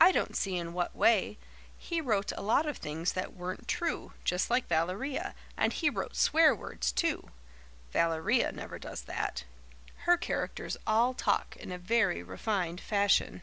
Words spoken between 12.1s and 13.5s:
refined fashion."